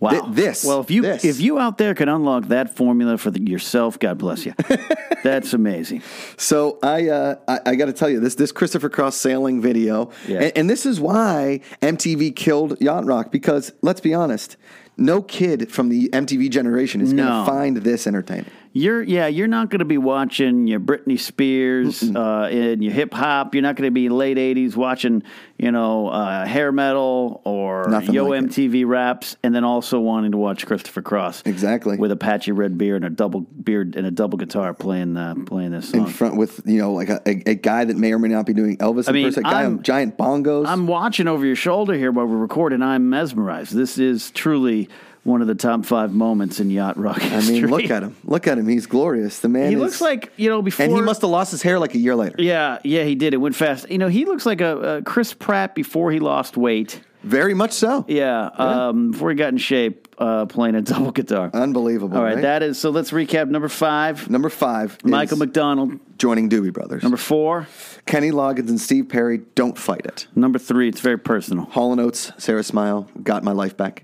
[0.00, 0.10] Wow.
[0.12, 1.24] Th- this, Well, if you this.
[1.24, 4.54] if you out there can unlock that formula for the, yourself, God bless you.
[5.22, 6.02] That's amazing.
[6.38, 10.10] So I uh, I, I got to tell you this this Christopher Cross sailing video,
[10.26, 10.40] Yeah.
[10.44, 14.56] and, and this is why MTV killed Yacht Rock because let's be honest,
[14.96, 18.50] no kid from the MTV generation is going to find this entertaining.
[18.72, 23.12] You're yeah, you're not going to be watching your Britney Spears uh, and your hip
[23.12, 23.52] hop.
[23.52, 25.24] You're not going to be late '80s watching
[25.58, 28.50] you know uh, hair metal or Nothing Yo like it.
[28.50, 31.96] MTV raps, and then also wanting to watch Christopher Cross Exactly.
[31.96, 35.34] with a patchy red beard and a double beard and a double guitar playing uh,
[35.46, 38.20] playing this in front with you know like a, a, a guy that may or
[38.20, 39.08] may not be doing Elvis.
[39.08, 40.68] I mean, impersonation, a guy I'm- on giant bongos.
[40.68, 42.82] I'm watching over your shoulder here while we're recording.
[42.82, 43.74] I'm mesmerized.
[43.74, 44.88] This is truly
[45.24, 47.60] one of the top five moments in yacht rock I history.
[47.60, 48.16] mean, look at him.
[48.24, 48.66] Look at him.
[48.68, 49.40] He's glorious.
[49.40, 49.68] The man.
[49.68, 51.94] He is- looks like you know before, and he must have lost his hair like
[51.94, 52.36] a year later.
[52.38, 53.34] Yeah, yeah, he did.
[53.34, 53.90] It went fast.
[53.90, 57.00] You know, he looks like a, a Chris Pratt before he lost weight.
[57.22, 58.06] Very much so.
[58.08, 61.50] Yeah, Um, before he got in shape, uh, playing a double guitar.
[61.52, 62.16] Unbelievable.
[62.16, 62.42] All right, right?
[62.42, 62.88] that is so.
[62.88, 63.46] Let's recap.
[63.50, 64.96] Number five, Number five.
[65.04, 66.00] is Michael McDonald.
[66.16, 67.02] joining Doobie Brothers.
[67.02, 67.66] Number four,
[68.06, 69.42] Kenny Loggins and Steve Perry.
[69.54, 70.28] Don't fight it.
[70.34, 70.88] number three.
[70.88, 71.66] It's very personal.
[71.66, 74.02] Hall and Oates, Sara Smile, got my life back.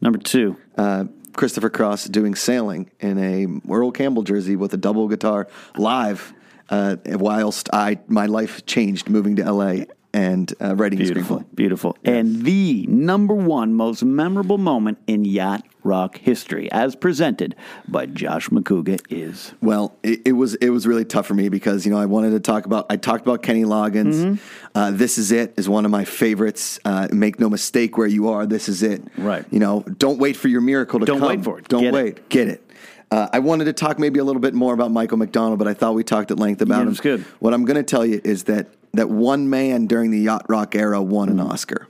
[0.00, 5.08] Number two, Uh, Christopher Cross doing sailing in a Earl Campbell jersey with a double
[5.08, 6.32] guitar live.
[6.68, 9.86] Uh, whilst I my life changed moving to L.A.
[10.12, 11.54] and uh, writing a beautiful, screenplay.
[11.54, 17.54] beautiful, and the number one most memorable moment in yacht rock history, as presented
[17.88, 21.86] by Josh Macuga, is Well, it, it was it was really tough for me because
[21.86, 24.14] you know I wanted to talk about I talked about Kenny Loggins.
[24.14, 24.34] Mm-hmm.
[24.74, 26.78] Uh, this is it is one of my favorites.
[26.84, 28.46] Uh, make no mistake where you are.
[28.46, 29.02] This is it.
[29.16, 29.44] Right.
[29.50, 31.28] You know, don't wait for your miracle to Don't come.
[31.28, 31.68] wait for it.
[31.68, 31.94] Don't Get it.
[31.94, 32.28] wait.
[32.28, 32.66] Get it.
[33.12, 35.74] Uh, I wanted to talk maybe a little bit more about Michael McDonald, but I
[35.74, 36.94] thought we talked at length about Yeah, him.
[36.94, 37.20] good.
[37.40, 40.74] What I'm going to tell you is that that one man during the yacht rock
[40.74, 41.86] era won an Oscar,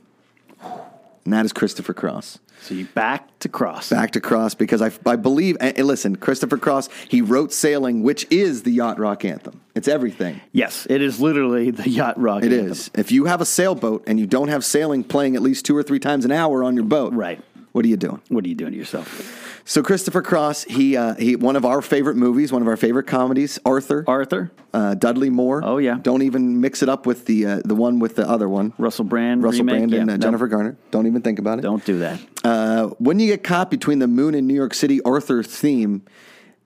[1.24, 2.38] and that is Christopher Cross.
[2.62, 3.88] so you back to cross.
[3.88, 8.26] Back to Cross because I, I believe, and listen, Christopher Cross, he wrote Sailing, which
[8.30, 9.60] is the yacht rock anthem.
[9.74, 10.40] It's everything.
[10.52, 12.42] Yes, it is literally the yacht rock.
[12.42, 12.72] It anthem.
[12.72, 12.90] is.
[12.94, 15.82] If you have a sailboat and you don't have sailing playing at least two or
[15.82, 17.40] three times an hour on your boat, Right.
[17.72, 18.20] What are you doing?
[18.28, 19.62] What are you doing to yourself?
[19.64, 23.06] So Christopher Cross, he uh, he one of our favorite movies, one of our favorite
[23.06, 25.60] comedies, Arthur, Arthur, uh, Dudley Moore.
[25.64, 25.98] Oh, yeah.
[26.02, 29.04] Don't even mix it up with the uh, the one with the other one, Russell
[29.04, 29.88] Brand, Russell remake?
[29.88, 30.76] Brand and Yeah, uh, Jennifer Garner.
[30.90, 31.62] Don't even think about it.
[31.62, 32.18] Don't do that.
[32.42, 36.02] Uh, when you get caught between the moon and New York City Arthur theme,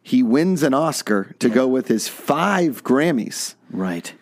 [0.02, 4.14] he wins an Oscar to go with his five Grammys, Right.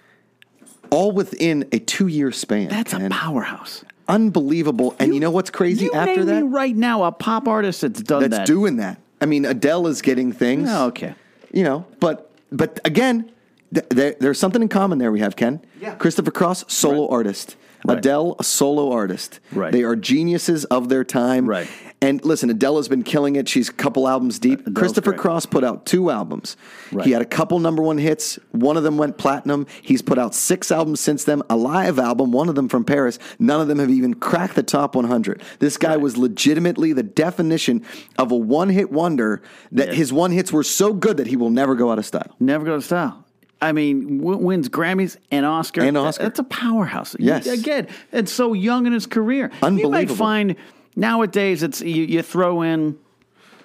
[0.91, 2.69] all within a two year span.
[2.69, 3.85] That's a And powerhouse.
[4.13, 4.95] Unbelievable.
[4.99, 6.43] And you, know what's crazy You after name that?
[6.45, 8.47] me right now a pop artist that's done That's that.
[8.47, 8.99] doing that.
[9.21, 10.69] I mean, Adele is getting things.
[10.71, 11.15] Oh, okay.
[11.53, 13.31] You know, but but again,
[13.75, 15.13] th- there, there's something in common there.
[15.13, 15.95] We have Ken, Yeah.
[15.95, 17.57] Christopher Cross, solo artist.
[17.85, 17.99] Right.
[17.99, 19.41] Adele, a solo artist.
[19.53, 19.73] Right.
[19.73, 21.49] They are geniuses of their time.
[21.49, 21.69] Right.
[22.03, 23.49] And listen, Adele has been killing it.
[23.49, 24.61] She's a couple albums deep.
[24.61, 25.21] Adele's Christopher great.
[25.21, 26.57] Cross put out two albums.
[26.91, 27.07] Right.
[27.07, 28.41] He had a couple number one hits.
[28.51, 29.67] One of them went platinum.
[29.81, 31.43] He's put out six albums since then.
[31.49, 33.21] A live album, one of them from Paris.
[33.39, 35.41] None of them have even cracked the top 100.
[35.61, 37.85] This guy was legitimately the definition
[38.19, 39.41] of a one hit wonder.
[39.71, 39.95] That Yeah.
[39.95, 42.35] his one hits were so good that he will never go out of style.
[42.41, 43.25] Never go to style.
[43.61, 45.83] I mean, w- wins Grammys and Oscar.
[45.83, 46.25] And Oscar.
[46.25, 47.15] That's a powerhouse.
[47.21, 47.47] Yes.
[47.47, 49.53] Again, it's so young in his career.
[49.63, 49.83] Unbelievable.
[49.83, 50.57] You might find
[50.97, 52.99] nowadays it's you, you throw in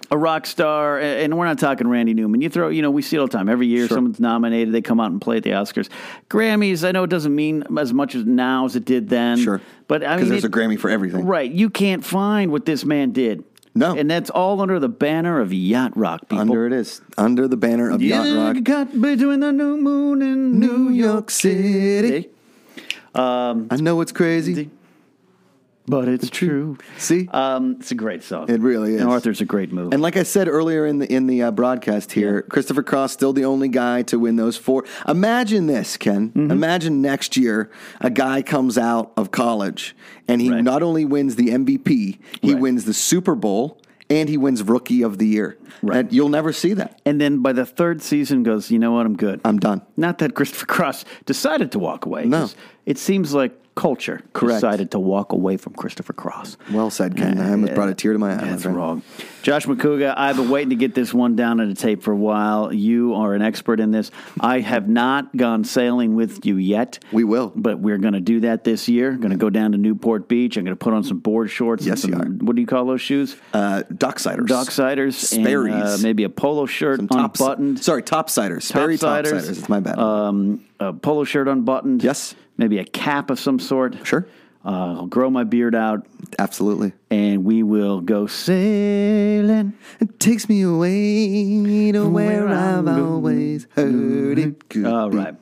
[0.10, 2.42] a rock star, and we're not talking Randy Newman.
[2.42, 3.50] You throw, you know, we see it all the time.
[3.50, 4.74] Every year, someone's nominated.
[4.74, 5.90] They come out and play at the Oscars.
[6.30, 6.88] Grammys.
[6.88, 9.38] I know it doesn't mean as much as now as it did then.
[9.38, 9.62] Sure.
[9.90, 11.26] but I mean, there's it- a Grammy for everything.
[11.26, 11.52] Right.
[11.52, 13.44] You can't find what this man did.
[13.76, 13.96] No.
[13.96, 16.22] and that's all under the banner of yacht rock.
[16.22, 16.40] People.
[16.40, 17.00] Under it is.
[17.16, 18.63] Under the banner of Yeah, Yacht Rock.
[18.63, 22.28] got between the new moon and New York City.
[23.13, 24.72] Um, I know it's crazy.
[25.88, 26.78] But it's true.
[26.97, 27.28] See?
[27.32, 28.50] Um, it's a great song.
[28.50, 29.02] It really is.
[29.02, 29.93] And Arthur's a great movie.
[29.93, 33.34] And like I said earlier in the in the uh, broadcast here, Christopher Cross still
[33.34, 34.84] the only guy to win those four.
[35.08, 36.30] Imagine this, Ken.
[36.30, 36.52] Mm-hmm.
[36.52, 37.69] Imagine next year
[38.02, 39.95] a guy comes out of college
[40.28, 40.63] and he Right.
[40.63, 42.62] not only wins the MVP, he Right.
[42.62, 45.58] wins the Super Bowl and he wins Rookie of the Year.
[45.82, 46.00] Right.
[46.00, 47.00] And you'll never see that.
[47.06, 48.71] and then by the third season, goes.
[48.71, 49.06] You know what?
[49.06, 49.41] I'm good.
[49.45, 49.82] I'm done.
[49.95, 52.26] Not that Christopher Cross decided to walk away.
[52.26, 52.50] No.
[52.86, 54.58] It seems like culture Correct.
[54.58, 56.58] decided to walk away from Christopher Cross.
[56.72, 57.40] Well said, Ken.
[57.40, 58.50] I almost brought a tear to my eye.
[58.50, 59.04] That's wrong.
[59.48, 62.18] Josh Macuga, I've been waiting to get this one down on a tape for a
[62.18, 62.74] while.
[62.74, 64.12] You are an expert in this.
[64.42, 67.00] I have not gone sailing with you yet.
[67.14, 67.54] We will.
[67.56, 69.14] But we're going to do that this year.
[69.14, 70.58] Going to go down to Newport Beach.
[70.58, 71.84] I'm going to put on some board shorts.
[71.86, 72.26] and Yes, you are.
[72.26, 73.38] What do you call those shoes?
[73.54, 74.48] Uh, Docksiders.
[74.48, 75.14] Docksiders.
[75.14, 75.74] Sperry's.
[75.76, 77.80] And, uh, maybe a polo shirt Some top- unbuttoned.
[77.82, 78.64] Sorry, Topsiders.
[78.64, 79.32] Sperry Topsiders.
[79.32, 79.50] Topsiders.
[79.50, 79.98] It's my bad.
[79.98, 82.04] Um, a polo shirt unbuttoned.
[82.04, 82.36] Yes.
[82.58, 83.96] Maybe a cap of some sort.
[84.06, 84.28] sure.
[84.67, 86.06] Uh, I'll grow my beard out,
[86.38, 86.91] Absolutely.
[87.10, 89.71] and we will go sailing.
[90.01, 94.67] It takes me away to where, Where I'm I've always heard it.
[94.67, 95.17] could All be.
[95.19, 95.36] right.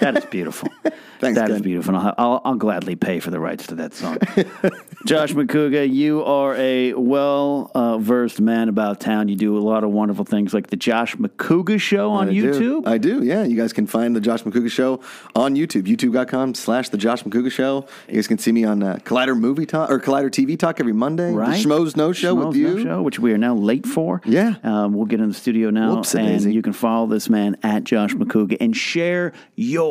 [0.00, 0.68] That is beautiful.
[1.18, 1.62] Thanks, That is Ken.
[1.62, 1.96] beautiful.
[1.96, 4.18] I'll, I'll, I'll gladly pay for the rights to that song.
[5.06, 9.28] Josh Macuga, you are a well uh, versed man about town.
[9.28, 12.52] You do a lot of wonderful things like the Josh Macuga Show on I do.
[12.52, 12.86] YouTube.
[12.86, 13.44] I do, yeah.
[13.44, 15.00] You guys can find the Josh Macuga Show
[15.34, 17.86] on YouTube, youtube.com slash the Josh Macuga Show.
[18.08, 20.92] You guys can see me on uh, Collider Movie Talk or Collider TV Talk every
[20.92, 21.32] Monday.
[21.32, 21.62] Right.
[21.62, 22.74] The Schmoes Know Show Schmoes with you.
[22.78, 24.20] No Show, which we are now late for.
[24.26, 24.56] Yeah.
[24.62, 25.88] Um, we'll get in the studio now.
[25.88, 26.52] and Whoops-a-daisy.
[26.52, 29.85] you can follow this man at Josh Macuga and share your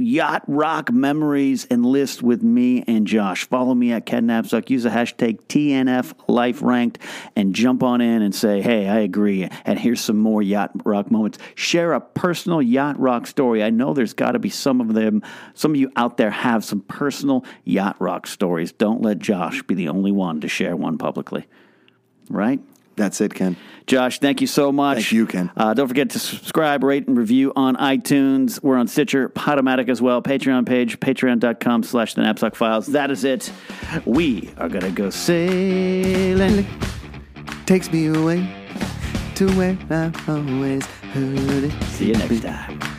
[0.00, 3.46] yacht rock memories and list with me and Josh.
[3.46, 4.70] Follow me at Ken Napzok.
[4.70, 6.98] Use the hashtag TNF Life Ranked
[7.36, 9.48] and jump on in and say, hey, I agree.
[9.64, 11.38] And here's some more yacht rock moments.
[11.54, 13.62] Share a personal yacht rock story.
[13.62, 15.22] I know there's got to be some of them.
[15.54, 18.72] Some of you out there have some personal yacht rock stories.
[18.72, 21.46] Don't let Josh be the only one to share one publicly.
[22.28, 22.60] Right?
[23.00, 23.56] That's it, Ken.
[23.86, 24.96] Josh, thank you so much.
[24.96, 25.50] Thank you, Ken.
[25.56, 28.62] Uh, don't forget to subscribe, rate, and review on iTunes.
[28.62, 30.20] We're on Stitcher, Podomatic as well.
[30.20, 32.88] Patreon page, patreon.com slash the Napzok Files.
[32.88, 33.50] That is it.
[34.04, 36.66] We are going to go sailing.
[37.64, 38.46] Takes me away
[39.36, 41.82] to where I've always heard it.
[41.84, 42.89] See you next time.